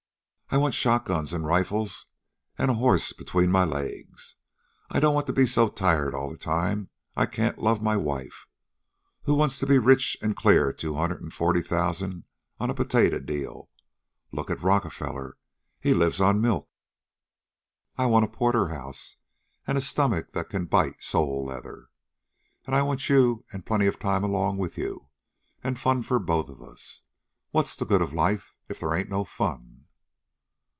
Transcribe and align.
I 0.53 0.57
want 0.57 0.73
shotguns 0.73 1.33
an' 1.33 1.43
rifles, 1.43 2.07
an' 2.57 2.69
a 2.69 2.73
horse 2.73 3.13
between 3.13 3.51
my 3.53 3.63
legs. 3.63 4.35
I 4.89 4.99
don't 4.99 5.15
want 5.15 5.25
to 5.27 5.31
be 5.31 5.45
so 5.45 5.69
tired 5.69 6.13
all 6.13 6.29
the 6.29 6.35
time 6.35 6.89
I 7.15 7.25
can't 7.25 7.57
love 7.57 7.81
my 7.81 7.95
wife. 7.95 8.47
Who 9.23 9.35
wants 9.35 9.57
to 9.59 9.65
be 9.65 9.77
rich 9.77 10.17
an' 10.21 10.33
clear 10.33 10.73
two 10.73 10.95
hundred 10.95 11.21
an' 11.23 11.29
forty 11.29 11.61
thousand 11.61 12.25
on 12.59 12.69
a 12.69 12.73
potato 12.73 13.19
deal! 13.21 13.69
Look 14.33 14.51
at 14.51 14.61
Rockefeller. 14.61 15.37
Has 15.83 15.93
to 15.93 15.97
live 15.97 16.19
on 16.21 16.41
milk. 16.41 16.67
I 17.97 18.05
want 18.07 18.29
porterhouse 18.33 19.15
and 19.65 19.77
a 19.77 19.81
stomach 19.81 20.33
that 20.33 20.49
can 20.49 20.65
bite 20.65 21.01
sole 21.01 21.45
leather. 21.45 21.87
An' 22.67 22.73
I 22.73 22.81
want 22.81 23.07
you, 23.07 23.45
an' 23.53 23.61
plenty 23.61 23.87
of 23.87 23.99
time 23.99 24.25
along 24.25 24.57
with 24.57 24.77
you, 24.77 25.07
an' 25.63 25.75
fun 25.75 26.03
for 26.03 26.19
both 26.19 26.49
of 26.49 26.61
us. 26.61 27.03
What's 27.51 27.77
the 27.77 27.85
good 27.85 28.01
of 28.01 28.11
life 28.11 28.53
if 28.67 28.81
they 28.81 28.87
ain't 28.87 29.07
no 29.07 29.23
fun?" 29.23 29.77